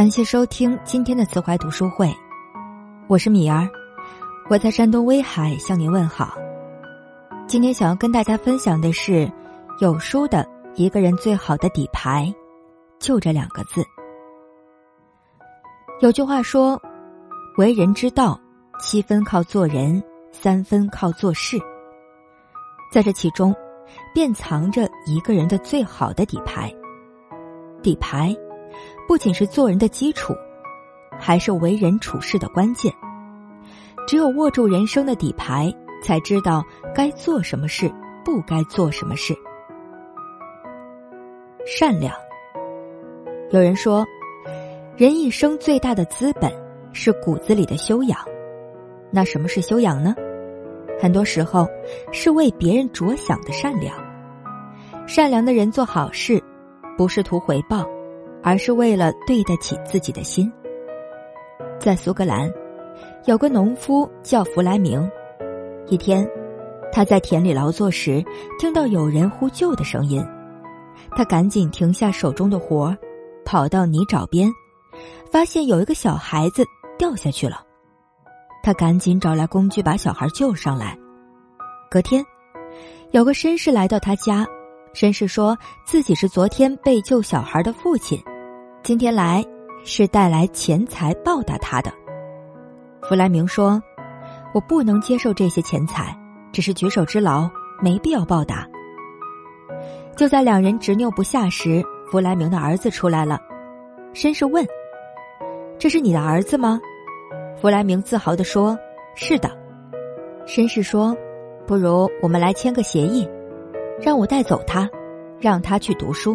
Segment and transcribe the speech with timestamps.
[0.00, 2.10] 感谢收听今天的慈怀读书会，
[3.06, 3.68] 我是米儿，
[4.48, 6.38] 我在山东威海向您问好。
[7.46, 9.30] 今天想要跟大家分享的是
[9.78, 12.34] 有书的一个人最好的底牌，
[12.98, 13.84] 就这两个字。
[16.00, 16.80] 有句话说
[17.58, 18.40] ：“为人之道，
[18.80, 21.58] 七分靠做人，三分靠做事。”
[22.90, 23.54] 在这其中，
[24.14, 26.74] 便藏着一个人的最好的底牌。
[27.82, 28.34] 底牌。
[29.06, 30.34] 不仅是做人的基础，
[31.18, 32.92] 还是为人处事的关键。
[34.06, 35.72] 只有握住人生的底牌，
[36.02, 36.64] 才知道
[36.94, 37.92] 该做什么事，
[38.24, 39.34] 不该做什么事。
[41.66, 42.14] 善良。
[43.50, 44.06] 有人说，
[44.96, 46.52] 人一生最大的资本
[46.92, 48.18] 是骨子里的修养。
[49.10, 50.14] 那什么是修养呢？
[51.00, 51.66] 很多时候
[52.12, 53.94] 是为别人着想的善良。
[55.06, 56.42] 善良的人做好事，
[56.96, 57.84] 不是图回报。
[58.42, 60.50] 而是为了对得起自己的心。
[61.78, 62.52] 在苏格兰，
[63.26, 65.10] 有个农夫叫弗莱明。
[65.86, 66.28] 一天，
[66.92, 68.24] 他在田里劳作时，
[68.58, 70.24] 听到有人呼救的声音。
[71.12, 72.96] 他赶紧停下手中的活儿
[73.44, 74.50] 跑到泥沼边，
[75.30, 76.64] 发现有一个小孩子
[76.98, 77.62] 掉下去了。
[78.62, 80.96] 他赶紧找来工具，把小孩救上来。
[81.90, 82.24] 隔天，
[83.10, 84.46] 有个绅士来到他家，
[84.94, 88.22] 绅士说自己是昨天被救小孩的父亲。
[88.82, 89.44] 今天来
[89.84, 91.92] 是带来钱财报答他的。
[93.02, 93.80] 弗莱明说
[94.54, 96.16] ：“我不能接受这些钱财，
[96.50, 97.48] 只是举手之劳，
[97.82, 98.66] 没必要报答。”
[100.16, 103.38] 就在两人执拗不下时，弗莱明的儿子出来了。
[104.14, 104.66] 绅士问
[105.78, 106.80] ：“这是你的儿子吗？”
[107.60, 108.78] 弗莱明自豪地说
[109.14, 109.50] ：“是的。”
[110.46, 111.14] 绅士说
[111.66, 113.28] ：“不如我们来签个协议，
[114.00, 114.88] 让我带走他，
[115.38, 116.34] 让他去读书。”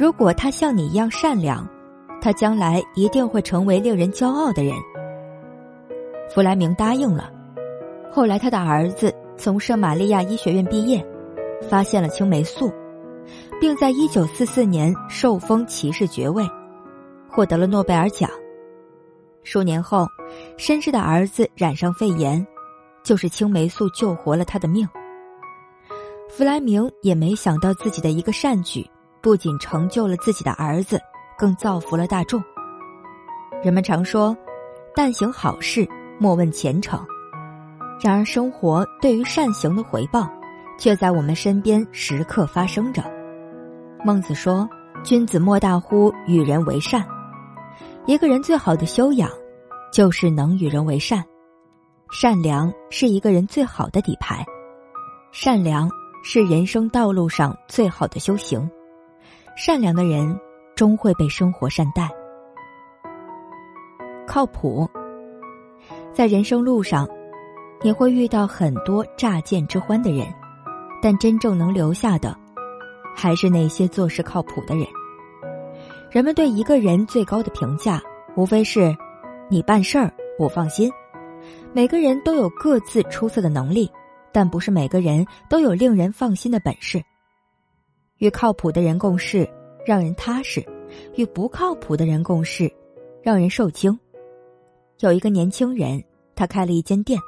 [0.00, 1.68] 如果他像你一样善良，
[2.22, 4.74] 他将来一定会成为令人骄傲的人。
[6.34, 7.30] 弗莱明答应了。
[8.10, 11.06] 后来，他的儿子从圣玛利亚医学院毕业，
[11.68, 12.72] 发现了青霉素，
[13.60, 16.48] 并在一九四四年受封骑士爵位，
[17.28, 18.30] 获得了诺贝尔奖。
[19.44, 20.06] 数年后，
[20.56, 22.46] 绅士的儿子染上肺炎，
[23.04, 24.88] 就是青霉素救活了他的命。
[26.30, 28.82] 弗莱明也没想到自己的一个善举。
[29.22, 31.00] 不仅成就了自己的儿子，
[31.38, 32.42] 更造福了大众。
[33.62, 34.36] 人们常说
[34.94, 35.86] ：“但行好事，
[36.18, 37.04] 莫问前程。”
[38.00, 40.26] 然而，生活对于善行的回报，
[40.78, 43.02] 却在我们身边时刻发生着。
[44.02, 44.66] 孟子说
[45.04, 47.06] ：“君子莫大乎与人为善。”
[48.06, 49.30] 一个人最好的修养，
[49.92, 51.22] 就是能与人为善。
[52.10, 54.44] 善良是一个人最好的底牌，
[55.30, 55.90] 善良
[56.24, 58.68] 是人生道路上最好的修行。
[59.56, 60.38] 善良的人
[60.74, 62.08] 终会被生活善待。
[64.26, 64.88] 靠谱，
[66.12, 67.08] 在人生路上，
[67.82, 70.26] 你会遇到很多乍见之欢的人，
[71.02, 72.36] 但真正能留下的，
[73.14, 74.86] 还是那些做事靠谱的人。
[76.10, 78.00] 人们对一个人最高的评价，
[78.36, 78.96] 无非是
[79.48, 80.90] 你办事儿我放心。
[81.72, 83.90] 每个人都有各自出色的能力，
[84.32, 87.02] 但不是每个人都有令人放心的本事。
[88.20, 89.48] 与靠谱的人共事，
[89.84, 90.60] 让人踏实；
[91.16, 92.70] 与不靠谱的人共事，
[93.22, 93.98] 让人受惊。
[94.98, 96.04] 有一个年轻人，
[96.34, 97.18] 他开了一间店。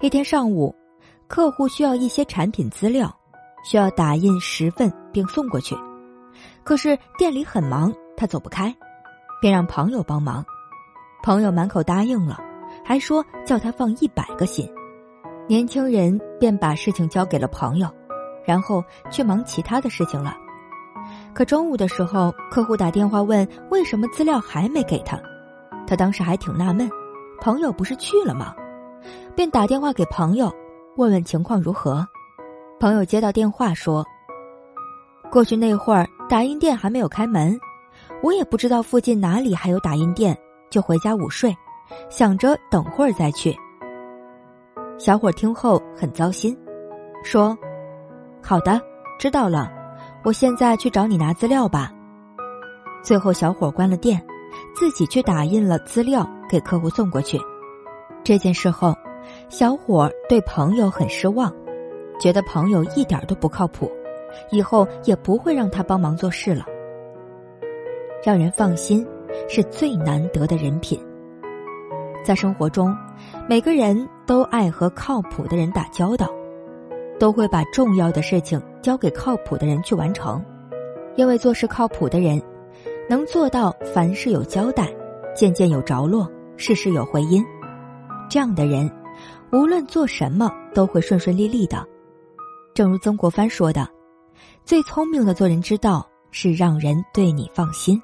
[0.00, 0.74] 一天上午，
[1.26, 3.14] 客户需要一些产品资料，
[3.62, 5.76] 需要打印十份并送过去。
[6.64, 8.74] 可是店里很忙，他走不开，
[9.42, 10.42] 便让朋友帮忙。
[11.22, 12.42] 朋友满口答应了，
[12.82, 14.66] 还说叫他放一百个心。
[15.46, 17.90] 年轻人便把事情交给了朋友。
[18.48, 20.34] 然后去忙其他的事情了。
[21.34, 25.20] 可中午的时候，客户打电话问为什么资料还没给他，
[25.86, 26.90] 他当时还挺纳闷，
[27.42, 28.54] 朋友不是去了吗？
[29.36, 30.50] 便打电话给朋友，
[30.96, 32.06] 问问情况如何。
[32.80, 34.02] 朋友接到电话说
[35.30, 37.60] ：“过去那会儿打印店还没有开门，
[38.22, 40.34] 我也不知道附近哪里还有打印店，
[40.70, 41.54] 就回家午睡，
[42.08, 43.54] 想着等会儿再去。”
[44.98, 46.58] 小伙听后很糟心，
[47.22, 47.54] 说。
[48.48, 48.80] 好的，
[49.18, 49.70] 知道了。
[50.24, 51.92] 我现在去找你拿资料吧。
[53.02, 54.18] 最后，小伙关了店，
[54.74, 57.38] 自己去打印了资料给客户送过去。
[58.24, 58.94] 这件事后，
[59.50, 61.52] 小伙对朋友很失望，
[62.18, 63.92] 觉得朋友一点都不靠谱，
[64.50, 66.64] 以后也不会让他帮忙做事了。
[68.24, 69.06] 让人放心
[69.46, 70.98] 是最难得的人品。
[72.24, 72.96] 在生活中，
[73.46, 76.26] 每个人都爱和靠谱的人打交道。
[77.18, 80.44] 都会把重要的事情交给靠谱的人去完成，
[81.16, 82.40] 因为做事靠谱的人，
[83.08, 84.88] 能做到凡事有交代，
[85.34, 87.44] 件件有着落，事事有回音。
[88.30, 88.90] 这样的人，
[89.52, 91.84] 无论做什么都会顺顺利利的。
[92.74, 93.88] 正如曾国藩说的
[94.64, 98.00] ：“最聪明的做人之道是让人对你放心。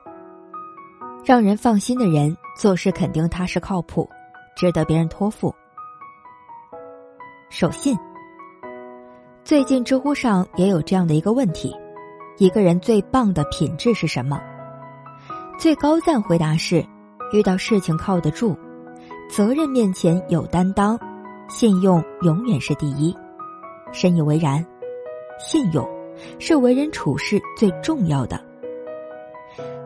[1.24, 4.08] 让人放心的人，做事肯定踏实靠谱，
[4.56, 5.54] 值得别人托付。”
[7.50, 7.96] 守信。
[9.44, 11.76] 最近知乎上也有这样的一个问题：
[12.38, 14.40] 一个人最棒的品质是什么？
[15.58, 16.82] 最高赞回答是：
[17.30, 18.56] 遇到事情靠得住。
[19.28, 20.98] 责任面前有担当，
[21.46, 23.14] 信用永远是第一。
[23.92, 24.64] 深以为然，
[25.38, 25.86] 信用
[26.38, 28.42] 是为人处事最重要的。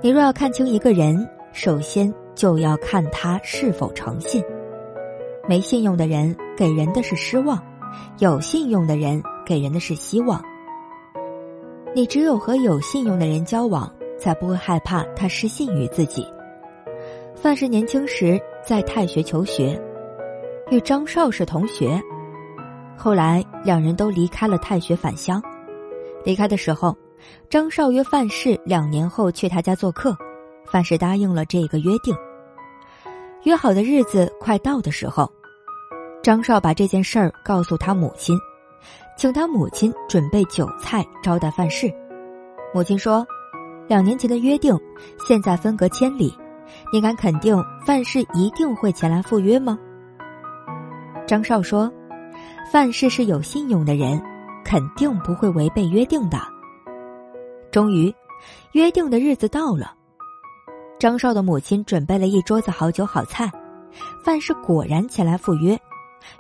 [0.00, 4.40] 你若要看清一个人，首先就要看他是否诚信。
[5.48, 7.60] 没信用的人给人的是失望，
[8.18, 10.42] 有信用的人给人的是希望。
[11.94, 16.26] 你只有和有信用的人交往，才不会害怕他失信于自己。
[17.34, 19.80] 范氏年轻时在太学求学，
[20.70, 22.00] 与张少是同学。
[22.96, 25.42] 后来两人都离开了太学返乡。
[26.24, 26.96] 离开的时候，
[27.48, 30.16] 张少约范氏两年后去他家做客，
[30.66, 32.14] 范氏答应了这个约定。
[33.44, 35.30] 约好的日子快到的时候，
[36.28, 38.38] 张少把这件事儿告诉他母亲，
[39.16, 41.90] 请他母亲准备酒菜招待范氏。
[42.74, 43.26] 母亲说
[43.88, 44.78] ：“两年前的约定，
[45.26, 46.30] 现在分隔千里。”
[46.92, 49.78] 你敢肯定范氏一定会前来赴约吗？
[51.26, 51.90] 张少说
[52.70, 54.22] ：“范氏是有信用的人，
[54.62, 56.38] 肯定不会违背约定的。”
[57.72, 58.14] 终于，
[58.72, 59.94] 约定的日子到了，
[60.98, 63.50] 张少的母亲准备了一桌子好酒好菜，
[64.22, 65.74] 范氏果然前来赴约。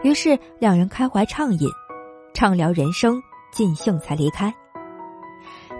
[0.02, 1.68] 于是两人开怀畅饮，
[2.34, 3.22] 畅聊人生，
[3.52, 4.54] 尽兴才离开。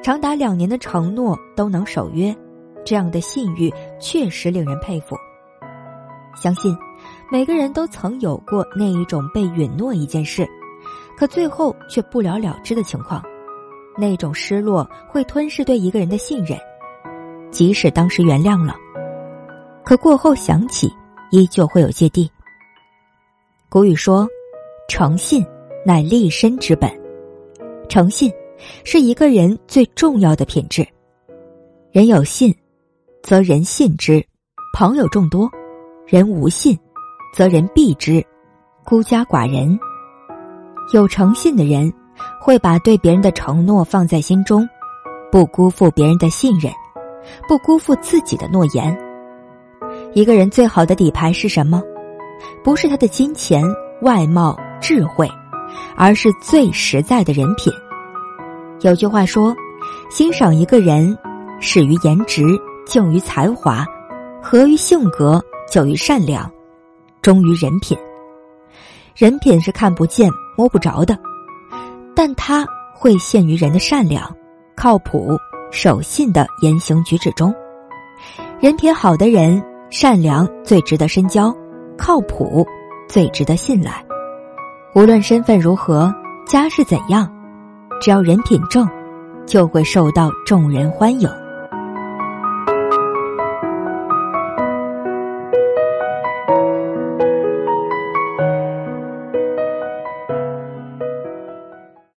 [0.03, 2.35] 长达两年的承诺都能守约。
[2.85, 5.15] 这样的信誉确实令人佩服。
[6.35, 6.75] 相信
[7.31, 10.49] 每个人都曾有过那一种被允诺一件事，
[11.15, 13.23] 可最后却不了了之的情况，
[13.99, 16.59] 那种失落会吞噬对一个人的信任。
[17.51, 18.75] 即使当时原谅了，
[19.85, 20.91] 可过后想起，
[21.31, 22.31] 依旧会有芥蒂。
[23.71, 24.27] 古语说
[24.89, 25.45] ：“诚信
[25.85, 26.91] 乃立身之本。”
[27.89, 28.33] 诚信
[28.83, 30.87] 是一个人最重要的品质。
[31.93, 32.55] 人有信。
[33.21, 34.25] 则人信之，
[34.73, 35.47] 朋友众多；
[36.07, 36.79] 人无信，
[37.35, 38.25] 则人避之，
[38.87, 39.79] 孤家寡人。
[40.95, 41.93] 有诚信的人，
[42.41, 44.67] 会把对别人的承诺放在心中，
[45.31, 46.73] 不辜负别人的信任，
[47.47, 48.97] 不辜负自己的诺言。
[50.15, 51.83] 一个人最好的底牌是什么？
[52.63, 53.65] 不是他的金钱、
[54.03, 55.29] 外貌、智慧，
[55.97, 57.73] 而是最实在的人品。
[58.81, 59.55] 有句话说
[60.11, 61.17] ：“欣赏一个人，
[61.61, 62.45] 始于颜值。”
[62.89, 63.85] 敬于才华，
[64.43, 66.51] 合于性格，久于善良，
[67.21, 67.95] 忠于人品。
[69.15, 71.15] 人品是看不见、摸不着的，
[72.17, 74.35] 但它会现于人的善良、
[74.75, 75.37] 靠谱、
[75.71, 77.55] 守信的言行举止中。
[78.59, 81.55] 人品好的人，善良最值得深交，
[81.99, 82.67] 靠谱
[83.09, 84.03] 最值得信赖。
[84.95, 86.11] 无论身份如何，
[86.47, 87.31] 家世怎样，
[88.01, 88.89] 只要人品正，
[89.47, 91.29] 就会受到众人欢迎。